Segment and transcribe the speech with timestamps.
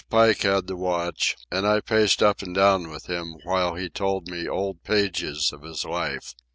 [0.09, 4.27] Pike had the watch, and I paced up and down with him while he told
[4.27, 6.33] me old pages of his life.